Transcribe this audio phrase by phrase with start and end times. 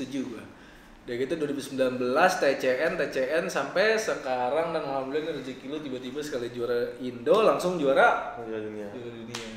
[0.00, 0.44] setuju gua
[1.00, 7.40] Udah gitu 2019 TCN, TCN sampai sekarang dan alhamdulillah rezeki lu tiba-tiba sekali juara Indo
[7.40, 8.88] langsung juara Juara dunia.
[8.94, 9.48] juara dunia.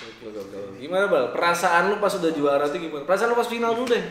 [0.00, 0.80] Gokil, gokil.
[0.80, 1.30] Gimana bal?
[1.36, 3.04] Perasaan lu pas udah juara tuh gimana?
[3.04, 4.04] Perasaan lu pas final dulu deh.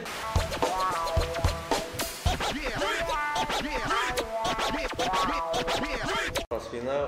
[6.47, 7.03] Pas final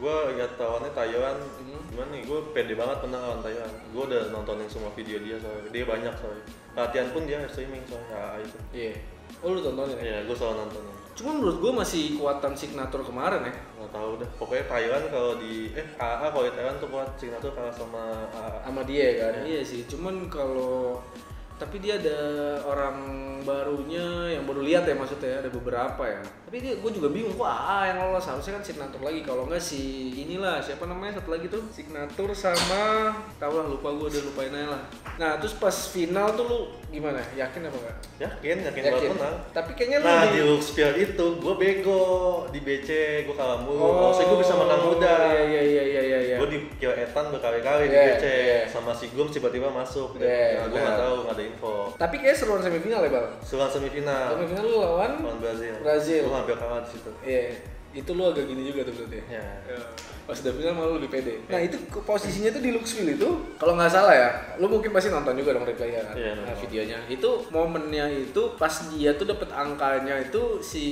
[0.00, 1.82] gue lihat lawannya Taiwan Hmm.
[1.92, 5.68] gimana nih gue pede banget menang lawan Taiwan gue udah nontonin semua video dia soalnya
[5.68, 8.94] dia banyak soalnya latihan pun dia streaming soalnya AA itu Iya.
[9.40, 10.02] Oh lu tontonin ya?
[10.02, 10.94] Iya, gue selalu nontonin.
[11.14, 13.52] Cuma menurut gua masih kuatan signatur kemarin ya.
[13.78, 14.28] Nggak tahu dah.
[14.40, 18.58] Pokoknya Taiwan kalau di eh AA kalau di Taiwan tuh kuat signature kalah sama AA.
[18.64, 20.98] sama dia kan iya sih cuman kalau
[21.60, 22.18] tapi dia ada
[22.64, 22.96] orang
[23.44, 26.20] barunya yang baru lihat ya maksudnya ada beberapa ya.
[26.48, 28.24] Tapi dia gue juga bingung kok AA yang lolos?
[28.24, 29.20] Harusnya kan signatur lagi.
[29.20, 31.60] Kalau enggak si inilah siapa namanya satu lagi tuh?
[31.68, 34.82] Signatur sama tau lah lupa gue udah lupain aja lah.
[35.20, 36.60] Nah terus pas final tuh lu
[36.90, 39.36] gimana yakin apa enggak Yakin, yakin, banget menang.
[39.50, 42.02] tapi kayaknya lu Nah di- di Luxfield itu gue bego
[42.48, 42.88] di BC
[43.24, 43.78] gue kalah mulu.
[43.80, 45.14] Oh, Maksudnya gue bisa menang muda.
[45.24, 46.18] Iya iya iya iya iya.
[46.20, 46.36] iya.
[46.36, 48.58] Gue dikira Etan berkali-kali di Iya, BC iya.
[48.66, 50.16] sama si Gum tiba-tiba masuk.
[50.16, 51.74] Iya, nah, gue nggak tahu nggak ada info.
[51.94, 53.28] Tapi kayak seruan semifinal ya bang.
[53.40, 55.74] Selang semifinal Semifinal lu lawan lawan Brazil.
[55.78, 56.22] Brazil.
[56.22, 57.10] Gue hampir kalah di situ.
[57.20, 57.40] Iya,
[57.90, 59.18] itu lu agak gini juga tuh berarti.
[59.26, 59.42] Ya.
[60.22, 61.42] Pas udah final malu lebih pede.
[61.50, 61.74] Nah itu
[62.06, 64.30] posisinya tuh di Luxville itu, kalau nggak salah ya,
[64.62, 66.98] lu mungkin pasti nonton juga dong replaynya kan, Iya, nah, videonya.
[67.10, 70.84] Itu momennya itu pas dia tuh dapet angkanya itu si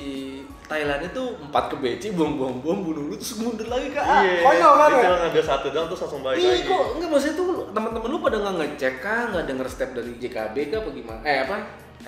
[0.67, 4.19] Thailand itu empat ke BC, bom bom bom bunuh lu terus mundur lagi ke A.
[4.27, 4.43] Iya.
[4.43, 4.99] Konyol kan ya?
[5.07, 6.67] cuma ngambil satu doang terus langsung balik Iya lagi.
[6.67, 10.57] kok enggak maksudnya tuh teman-teman lu pada nggak ngecek kah, nggak denger step dari JKB
[10.67, 11.21] kah apa gimana?
[11.23, 11.57] Eh apa?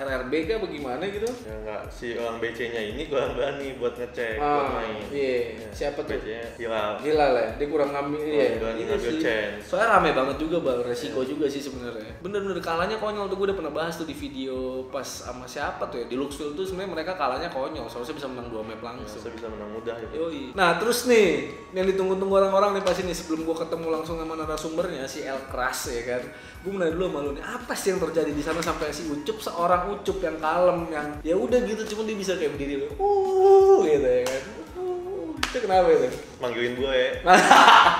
[0.01, 1.29] RRB kah apa gimana gitu?
[1.41, 4.97] Ya enggak, si orang BC-nya ini kurang berani buat ngecek, buat Ah, main.
[5.07, 5.53] iya.
[5.55, 6.17] Ya, Siapa tuh?
[6.17, 6.91] BC-nya Hilal.
[6.99, 8.57] Gila lah, dia kurang ngambil Kurang iya.
[8.57, 9.21] berani Iya ngambil sih.
[9.21, 9.61] chance.
[9.63, 12.11] Soalnya rame banget juga bang, resiko juga sih sebenarnya.
[12.19, 16.01] Bener-bener kalahnya konyol tuh gue udah pernah bahas tuh di video pas sama siapa tuh
[16.01, 19.19] ya di Luxville tuh sebenarnya mereka kalahnya konyol, soalnya bisa menang dua map langsung.
[19.19, 20.13] Saya bisa menang mudah gitu.
[20.17, 20.43] Yoi.
[20.51, 21.29] Nah terus nih
[21.71, 25.87] yang ditunggu-tunggu orang-orang nih pas ini sebelum gua ketemu langsung sama narasumbernya si El Kras
[25.87, 26.23] ya kan.
[26.61, 29.37] Gue nanya dulu sama lu nih apa sih yang terjadi di sana sampai si Ucup
[29.37, 34.07] seorang Ucup yang kalem yang ya udah gitu cuma dia bisa kayak berdiri uh gitu
[34.07, 34.43] ya kan.
[34.79, 36.07] Uh, itu kenapa itu?
[36.39, 37.11] Manggilin gue ya.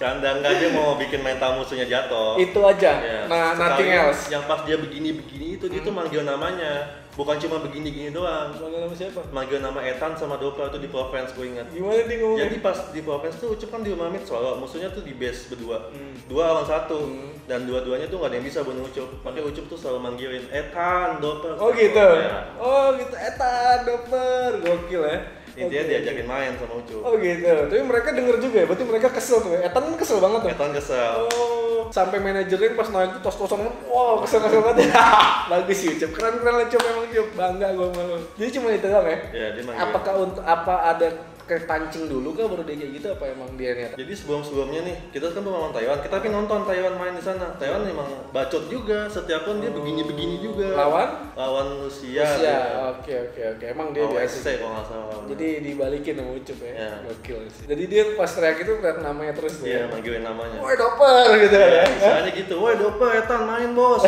[0.00, 2.40] Kadang nggak dia mau bikin mental musuhnya jatuh.
[2.40, 2.92] Itu aja.
[3.04, 4.22] Ya, nah nothing sekali else.
[4.32, 7.04] Yang pas dia begini-begini itu dia tuh manggil namanya.
[7.20, 8.48] Bukan cuma begini-gini doang.
[8.56, 9.20] Manggil nama siapa?
[9.28, 11.68] Manggil nama Ethan sama Dopa itu di Provence gue ingat.
[11.68, 12.38] Gimana dia ngomong?
[12.40, 15.52] Jadi pas di Provence tuh Ucup kan di rumah Mit Solo, musuhnya tuh di base
[15.52, 15.92] berdua.
[15.92, 16.16] Hmm.
[16.24, 16.96] Dua lawan satu.
[17.04, 17.36] Hmm.
[17.44, 19.10] Dan dua-duanya tuh gak ada yang bisa bunuh Ucup.
[19.20, 21.60] Makanya Ucup tuh selalu manggilin Ethan, Dopa.
[21.60, 22.08] Oh gitu.
[22.24, 22.56] Ya.
[22.56, 23.12] Oh gitu.
[23.12, 25.18] Eta doper gokil ya.
[25.52, 25.90] Intinya Oke.
[25.90, 27.00] diajakin main sama Ucup.
[27.00, 27.46] Oh gitu.
[27.66, 28.66] Tapi mereka denger juga ya.
[28.66, 29.50] Berarti mereka kesel tuh.
[29.52, 29.60] ya?
[29.64, 30.50] Etan kan kesel banget tuh.
[30.50, 31.12] Ethan kesel.
[31.26, 34.94] Oh, sampai manajernya pas naik tuh tos-tosan wow kesel kesel banget
[35.50, 38.86] bagus sih Ucup keren keren lah Ucup emang Ucup bangga gue malu jadi cuma itu
[38.86, 39.82] doang ya Ya, dia manggil.
[39.82, 41.08] apakah untuk apa ada
[41.50, 45.34] kepancing dulu kah baru dia kayak gitu apa emang dia niat Jadi sebelum-sebelumnya nih, kita
[45.34, 45.98] kan melawan Taiwan.
[45.98, 47.56] Kita tapi nonton Taiwan main di sana.
[47.58, 49.10] Taiwan memang bacot juga.
[49.10, 50.76] Setiap pun dia begini-begini juga.
[50.76, 52.22] lawan Lawan Rusia.
[52.22, 52.92] Rusia dia.
[52.92, 55.18] oke oke oke emang dia biasa kalau nggak salah.
[55.24, 59.56] jadi dibalikin sama Ucup ya gokil sih jadi dia pas teriak itu teriak namanya terus
[59.56, 60.58] tuh Iya, ya manggilin namanya.
[60.60, 64.02] Woi doper gitu Ya, ya misalnya gitu, woi Dopa, Etan main bos.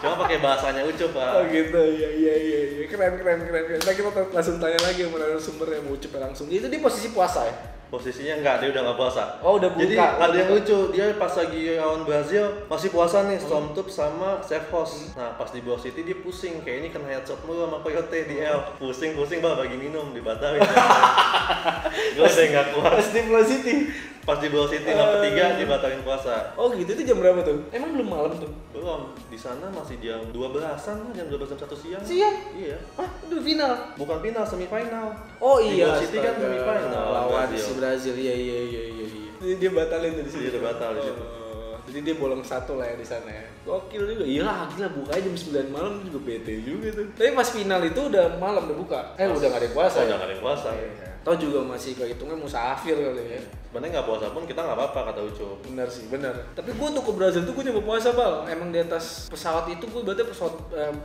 [0.00, 1.30] Cuma pakai bahasanya Ucup pak.
[1.36, 3.80] Oh gitu, iya iya iya iya keren keren keren keren.
[3.84, 6.48] Nah, kita langsung tanya lagi sama narasumbernya ucap langsung.
[6.48, 7.54] Itu dia posisi puasa ya?
[7.92, 9.22] Posisinya enggak, dia udah nggak puasa.
[9.44, 9.84] Oh, udah buka.
[9.84, 10.56] Jadi udah ada yang buka.
[10.64, 13.44] lucu, dia pas lagi lawan Brazil masih puasa nih, Hmm.
[13.44, 15.12] Stormtube sama Safe Host.
[15.12, 18.40] Nah pas di Bawah City dia pusing, kayak ini kena headshot mulu sama Coyote di
[18.40, 18.80] L.
[18.80, 20.64] Pusing-pusing bang bagi minum, dibatalin.
[22.16, 22.92] Gue udah nggak kuat.
[22.96, 23.76] Pas di Pulau City.
[24.22, 26.54] Pas di Bawah City map ketiga dibatalin puasa.
[26.54, 27.58] Oh gitu, itu jam berapa tuh?
[27.74, 28.46] Emang belum malam tuh?
[28.70, 30.62] Belum, di sana masih jam 12-an
[31.02, 32.02] lah, jam 12 jam 1 siang.
[32.06, 32.36] Siang?
[32.54, 32.78] Iya.
[32.94, 33.08] Hah?
[33.26, 33.72] Udah final?
[33.98, 35.06] Bukan final, semifinal.
[35.42, 37.66] Oh Di iya, Bawah City kan semifinal lawan lawan Brazil.
[37.66, 38.14] si Brazil.
[38.14, 39.04] Iya iya iya iya.
[39.10, 39.30] iya.
[39.42, 40.42] Jadi dia batalin tuh di situ.
[40.46, 41.22] Iya, dia batal di situ.
[41.26, 43.42] Oh, Jadi dia bolong satu lah ya di sana ya.
[43.66, 44.22] Gokil juga.
[44.22, 47.10] Iya lah, gila bukanya jam 9 malam juga bete juga tuh.
[47.18, 49.00] Tapi pas final itu udah malam udah buka.
[49.18, 49.96] Eh udah gak ada yang puasa.
[49.98, 50.06] Oh, ya?
[50.06, 50.68] udah nggak ada yang puasa.
[50.78, 51.11] Iya.
[51.22, 53.42] Tau juga masih kehitungnya musafir kali ya.
[53.70, 55.62] Sebenarnya nggak puasa pun kita nggak apa-apa kata Ucup.
[55.62, 56.34] Bener sih, bener.
[56.52, 58.44] Tapi gue tuh ke Brazil tuh gue nyoba puasa bal.
[58.50, 60.96] Emang di atas pesawat itu gue berarti pesawat em,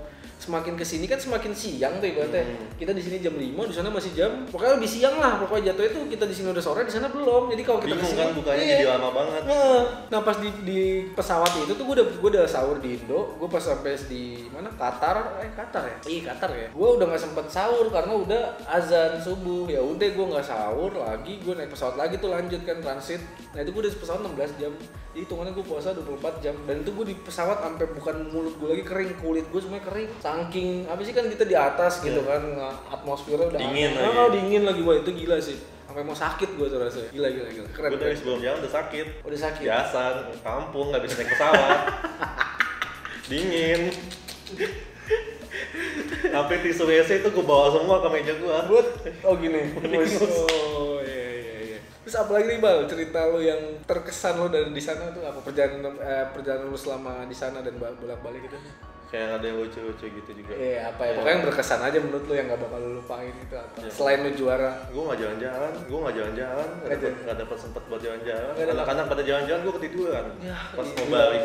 [0.52, 2.44] semakin ke sini kan semakin siang tuh ibaratnya.
[2.44, 2.68] Hmm.
[2.78, 4.32] Kita di sini jam 5, di sana masih jam.
[4.52, 5.40] Pokoknya lebih siang lah.
[5.40, 7.50] Pokoknya jatuh itu kita di sini udah sore, di sana belum.
[7.56, 8.78] Jadi kalau kita Bingung ke sini, kan bukanya iya.
[8.78, 9.42] jadi lama banget.
[9.48, 9.80] Nah,
[10.12, 10.80] nah pas di, di
[11.16, 14.70] pesawat itu tuh gue udah gue udah sahur di Indo, gue pas sampai di mana
[14.76, 16.68] Qatar, eh Qatar ya, iya Qatar ya.
[16.76, 19.72] Gue udah nggak sempet sahur karena udah azan subuh.
[19.72, 23.22] Ya udah gue nggak sahur lagi, gue naik pesawat lagi tuh lanjut transit kan transit
[23.54, 24.74] nah itu gue di pesawat 16 jam
[25.14, 28.70] jadi hitungannya gue puasa 24 jam dan itu gue di pesawat sampai bukan mulut gue
[28.70, 32.42] lagi kering kulit gue semuanya kering saking apa sih kan kita di atas gitu kan
[32.88, 34.14] atmosfernya udah Dingin lagi.
[34.14, 35.58] oh, dingin lagi gue itu gila sih.
[35.88, 37.10] Sampai mau sakit gue tuh rasanya.
[37.10, 37.68] Gila gila gila.
[37.72, 39.08] Keren Gue dari sebelum jalan udah sakit.
[39.24, 39.64] udah sakit.
[39.66, 40.02] Biasa,
[40.44, 41.80] kampung nggak bisa naik pesawat.
[43.32, 43.82] Dingin.
[46.28, 48.56] Sampai tisu WC itu gue bawa semua ke meja gue.
[48.70, 48.88] buat
[49.24, 49.62] oh gini.
[49.78, 51.80] Oh iya iya iya.
[52.04, 52.86] Terus apa lagi nih bal?
[52.86, 55.40] Cerita lo yang terkesan lo dari di sana tuh apa?
[55.42, 58.58] Perjalanan eh, perjalanan lo selama di sana dan bolak balik gitu
[59.08, 60.52] Kayak ada yang lucu-lucu gitu juga.
[60.54, 63.56] Iya apa ya pokoknya yang berkesan aja menurut lo yang gak bakal lo lupain itu
[63.56, 63.88] apa Iya.
[63.90, 67.18] selain lo juara Gue nggak jalan-jalan, gue nggak jalan-jalan, Nggak dapet, jalan.
[67.24, 68.52] nggak dapet sempet buat jalan-jalan.
[68.68, 70.26] Anak-anak pada jalan-jalan, gue ketiduran.
[70.42, 71.42] ya Pas mau balik,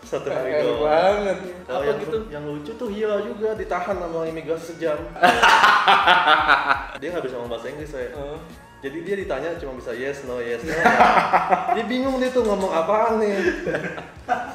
[0.00, 0.80] satu hari doang.
[0.80, 4.98] banget Oh, apa yang, gitu yang lucu tuh Hila juga ditahan sama imigrasi sejam.
[7.00, 8.08] dia nggak bisa ngomong bahasa Inggris saya.
[8.08, 8.38] Heeh.
[8.76, 10.70] Jadi dia ditanya cuma bisa yes no yes no.
[11.72, 13.34] dia bingung dia tuh ngomong apaan nih.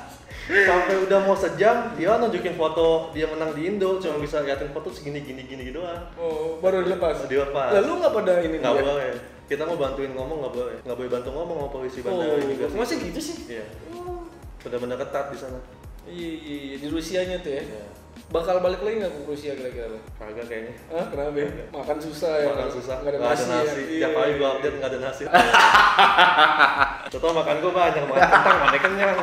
[0.51, 4.88] Sampai udah mau sejam, dia nunjukin foto dia menang di Indo, cuma bisa liatin foto
[4.88, 6.01] segini gini gini gitu doang.
[6.15, 7.71] oh baru dilepas Dilepas.
[7.74, 9.12] lalu nggak pada ini Nggak boleh.
[9.45, 10.75] Kita mau bantuin ngomong nggak boleh.
[10.81, 12.75] Nggak boleh bantu ngomong sama polisi bandara oh imigrasi.
[12.75, 13.65] masih gitu sih Iya.
[13.94, 14.24] Oh.
[14.59, 15.59] Benar-benar ketat di sana.
[16.03, 16.75] iya iya iya.
[16.77, 17.83] di Rusianya tuh ya Iya.
[18.27, 20.00] bakal balik lagi nggak ke Rusia kira-kira?
[20.15, 20.74] Kagak kayaknya.
[20.88, 21.48] Hah, kenapa ya?
[21.69, 22.48] Makan susah ya?
[22.50, 23.86] makan susah Nggak ada nggak nasi, ada nasi ya?
[24.00, 25.24] tiap iya, gua update nggak ada nasi
[27.12, 29.18] Contoh makan gua banyak makan kentang mana kenyang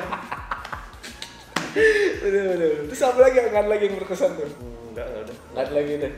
[2.23, 2.71] Bener, bener.
[2.91, 3.37] Terus apa lagi?
[3.41, 4.49] Nggak ada lagi yang berkesan tuh?
[4.93, 6.13] Enggak enggak ada Nggak ada lagi deh.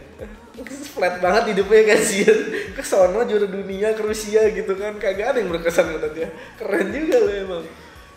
[0.95, 2.39] Flat banget hidupnya kasihan.
[2.77, 4.93] Ke sono juara dunia ke Rusia gitu kan.
[4.97, 6.29] Kagak ada yang berkesan katanya.
[6.57, 7.65] Keren juga lo emang.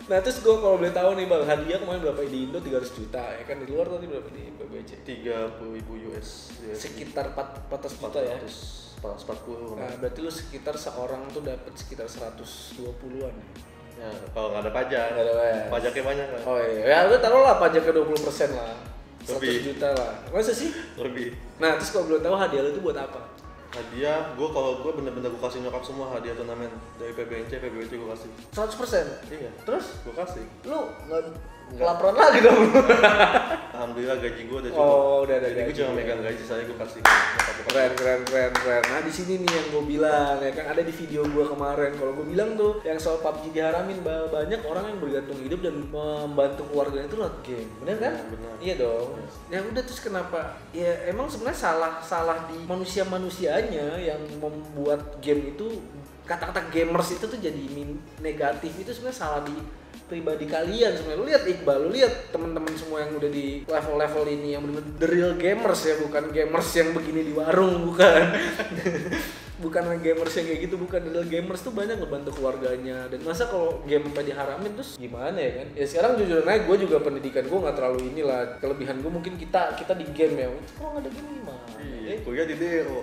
[0.04, 3.24] Nah terus gue kalau boleh tahu nih bang, hadiah kemarin berapa di Indo 300 juta
[3.24, 4.52] ya kan di luar tadi berapa di
[5.00, 8.36] tiga puluh ribu US Sekitar 4, 400 juta ya.
[8.36, 13.48] 400 440 Nah berarti lu sekitar seorang tuh dapat sekitar 120-an ya.
[13.94, 15.64] Ya kalau nggak ada pajak Nggak ada pajak.
[15.70, 18.10] pajaknya banyak kan Oh iya, ya lu taruh lah pajaknya 20%
[18.52, 18.74] lah
[19.22, 19.56] 100 Lebih.
[19.64, 20.70] juta lah Masa sih?
[20.96, 23.20] lebih Nah terus kalau belum tahu hadiah lu itu buat apa?
[23.70, 28.14] hadiah gua kalau gua bener-bener gua kasih nyokap semua hadiah turnamen dari PBNC PBNC gua
[28.14, 29.34] kasih 100%?
[29.34, 29.98] iya Terus?
[30.02, 31.20] gua kasih Lu nggak
[31.74, 32.60] kelaparan lagi dong
[33.74, 35.76] alhamdulillah gaji gua udah cukup Oh udah ada jadi gaji.
[35.76, 37.00] cuma megang gaji saya gua kasih.
[37.64, 38.82] Keren, keren, keren, keren.
[38.86, 41.90] Nah di sini nih yang gue bilang ya kan ada di video gue kemarin.
[41.96, 45.74] Kalau gue bilang tuh yang soal PUBG diharamin ba- banyak orang yang bergantung hidup dan
[45.90, 48.12] membantu keluarganya itu lewat game, bener kan?
[48.14, 48.54] Ya, benar.
[48.60, 49.08] Iya dong.
[49.50, 50.38] Ya udah terus kenapa?
[50.70, 55.80] Ya emang sebenarnya salah salah di manusia manusianya yang membuat game itu
[56.24, 57.64] kata-kata gamers itu tuh jadi
[58.20, 59.56] negatif itu sebenarnya salah di
[60.06, 61.20] pribadi kalian sebenarnya.
[61.20, 65.08] Lu lihat Iqbal lu lihat teman-teman semua yang udah di level-level ini yang bener the
[65.08, 68.22] real gamers ya bukan gamers yang begini di warung bukan.
[69.54, 73.06] Bukan gamers yang kayak gitu bukan the real gamers tuh banyak ngebantu keluarganya.
[73.06, 75.66] Dan masa kalau game sampai diharamin terus gimana ya kan?
[75.78, 79.72] Ya sekarang jujur aja gue juga pendidikan gue nggak terlalu inilah kelebihan gue mungkin kita
[79.78, 80.48] kita di game ya.
[80.76, 81.64] Kalau nggak ada game gimana?
[81.80, 82.14] Iya, ya?
[82.26, 82.98] kuliah di DO.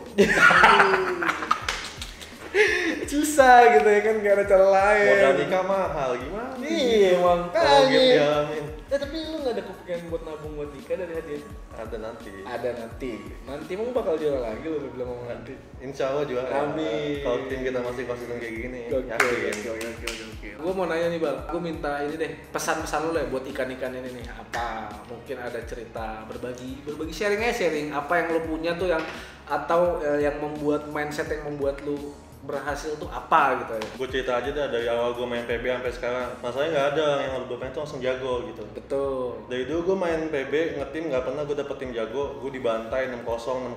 [3.08, 6.54] Susah gitu ya kan gak ada cara lain Modal nikah mahal gimana?
[6.64, 8.70] iya emang Kalau.
[8.92, 11.44] Eh tapi lu gak ada kepikiran buat nabung buat nikah dari hadiah?
[11.72, 12.28] Ada nanti.
[12.44, 13.12] Ada nanti.
[13.48, 15.56] Nanti emang bakal juara lagi lu bilang mau nanti.
[15.80, 16.44] Insya Allah juga.
[16.52, 17.24] Amin.
[17.24, 19.56] Kalau tim kita masih konsisten kayak gini, Oke, yakin.
[19.72, 20.50] oke, oke.
[20.60, 24.12] Gue mau nanya nih bal, gue minta ini deh pesan-pesan lu lah buat ikan-ikan ini
[24.12, 24.26] nih.
[24.28, 24.92] Apa?
[25.08, 27.96] Mungkin ada cerita berbagi, berbagi sharing aja sharing.
[27.96, 29.02] Apa yang lu punya tuh yang
[29.48, 32.12] atau eh, yang membuat mindset yang membuat lu
[32.52, 33.88] berhasil tuh apa gitu ya?
[33.96, 36.28] Gue cerita aja dah dari awal gue main PB sampai sekarang.
[36.44, 38.64] Masalahnya nggak ada yang gue main tuh langsung jago gitu.
[38.76, 39.48] Betul.
[39.48, 42.24] Dari dulu gue main PB ngetim nggak pernah gue dapet tim jago.
[42.44, 43.24] Gue dibantai 6-0,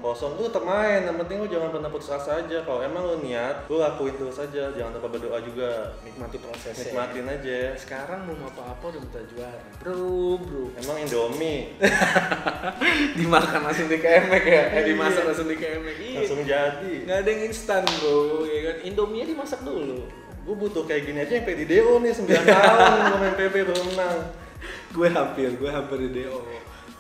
[0.03, 0.37] 6-0.
[0.37, 1.01] Lu tetap main.
[1.07, 2.59] Yang penting lu jangan pernah putus asa aja.
[2.67, 4.75] Kalau emang lu niat, lu lakuin terus aja.
[4.75, 5.95] Jangan lupa berdoa juga.
[6.03, 6.91] Nikmati prosesnya.
[6.91, 7.59] Nikmatin aja.
[7.79, 9.63] Sekarang belum apa-apa udah minta juara.
[9.79, 10.65] Bro, bro.
[10.75, 11.77] Emang Indomie
[13.19, 16.95] dimakan langsung di kemek ya eh dimasak langsung di kemek iya langsung jadi.
[17.05, 20.05] nggak ada yang instan bro ya kan indomie dimasak dulu
[20.45, 24.19] Gue butuh kayak gini aja yang di DO nih 9 tahun main PB belum menang.
[24.95, 26.39] gue hampir gue hampir di do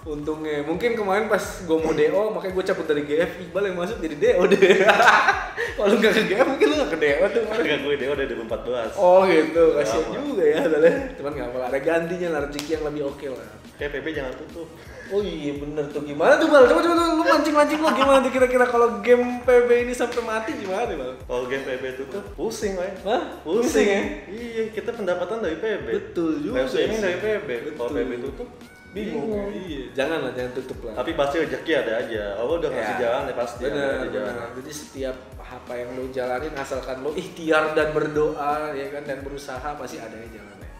[0.04, 3.96] untungnya mungkin kemarin pas gue mau do makanya gue cabut dari GF Iqbal yang masuk
[4.04, 4.84] jadi do deh
[5.80, 7.42] kalau nggak ke GF mungkin lu nggak ke do tuh.
[7.48, 9.00] Harga gue DO dari 2014.
[9.00, 10.14] oh gitu kasian Lama.
[10.20, 10.90] juga ya Dale.
[11.16, 14.70] cuman nggak apa ada gantinya lah rezeki yang lebih oke lah Kayak PB jangan tutup.
[15.10, 16.62] Oh iya bener tuh gimana tuh bal?
[16.62, 20.22] Coba coba coba, lu mancing mancing lu gimana tuh kira-kira kalau game PB ini sampai
[20.22, 21.18] mati gimana bal?
[21.18, 22.94] Kalau game PB tutup, pusing lah.
[23.02, 23.22] Hah?
[23.42, 24.02] Pusing, Pusing ya?
[24.30, 25.86] Iya, kita pendapatan dari PB.
[25.90, 27.04] Betul juga streaming sih.
[27.04, 27.48] dari PB.
[27.74, 27.90] Kalau.
[27.90, 28.48] PB tutup,
[28.94, 29.50] bingung, Bingung.
[29.52, 32.22] iya jangan lah jangan tutup lah Tapi pasti rezeki ada aja.
[32.36, 33.00] Allah udah ngasih Ya.
[33.02, 34.34] jalan ya pasti ada benar aja jalan.
[34.54, 39.68] jadi setiap apa yang lo jalanin asalkan lo ikhtiar dan berdoa ya kan dan berusaha
[39.74, 40.70] pasti ada aja jalannya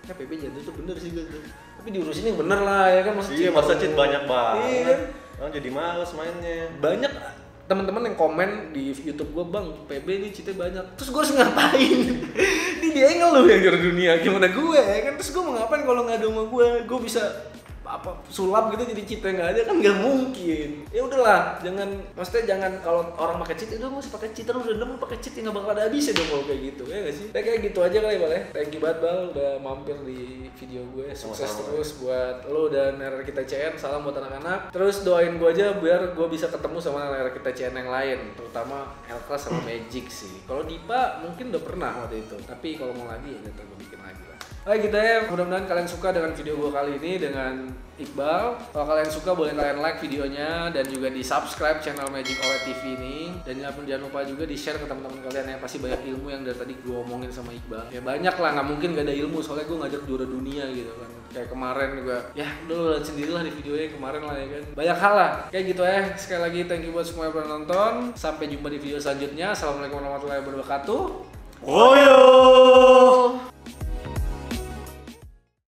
[0.00, 1.42] ya PP jangan tutup bener sih gue tuh
[1.76, 4.62] tapi diurusin yang bener lah ya kan masa Iya, masa cheat banyak banget.
[4.64, 5.00] Iya kan?
[5.36, 6.56] Orang jadi males mainnya.
[6.76, 7.12] banyak
[7.66, 11.98] teman-teman yang komen di YouTube gue bang PB ini cheatnya banyak terus gue harus ngapain
[13.36, 15.12] ngeluh yang juara dunia gimana gue ya kan?
[15.20, 17.22] Terus gue mau ngapain kalau nggak ada sama gue gue bisa
[17.96, 20.68] apa sulap gitu jadi cheat nggak ada kan nggak mungkin.
[20.92, 24.78] Ya udahlah jangan maksudnya jangan kalau orang pakai cheat itu masih pakai cheat terus udah
[24.78, 26.82] nemu pakai cheat nggak bakal ada habisnya dong kalau kayak gitu.
[26.86, 27.26] Ya nggak sih?
[27.32, 28.42] Ya, kayak gitu aja kali Bal ya.
[28.52, 30.20] Thank you banget Bal udah mampir di
[30.56, 31.06] video gue.
[31.12, 31.66] Sukses Sama-sama.
[31.72, 34.70] terus buat lo dan RR kita CN salam buat anak-anak.
[34.72, 38.92] Terus doain gue aja biar gue bisa ketemu sama RR kita CN yang lain terutama
[39.08, 40.44] Elklas sama Magic sih.
[40.44, 42.36] Kalau Dipa mungkin udah pernah waktu itu.
[42.44, 44.35] Tapi kalau mau lagi ya ntar gue bikin lagi lah
[44.66, 47.70] Oke gitu ya, mudah-mudahan kalian suka dengan video gue kali ini dengan
[48.02, 48.74] Iqbal.
[48.74, 52.98] Kalau kalian suka boleh kalian like videonya dan juga di subscribe channel Magic OLED TV
[52.98, 56.34] ini dan jangan, jangan lupa juga di share ke teman-teman kalian yang pasti banyak ilmu
[56.34, 57.94] yang dari tadi gue omongin sama Iqbal.
[57.94, 61.10] Ya banyak lah, nggak mungkin gak ada ilmu soalnya gue ngajak juara dunia gitu kan.
[61.30, 64.62] Kayak kemarin juga, ya udah lo lihat sendiri lah di videonya kemarin lah ya kan.
[64.74, 66.00] Banyak hal lah, kayak gitu ya.
[66.18, 68.18] Sekali lagi thank you buat semua yang pernah nonton.
[68.18, 69.54] Sampai jumpa di video selanjutnya.
[69.54, 71.02] Assalamualaikum warahmatullahi wabarakatuh.
[71.62, 72.18] Oh yo.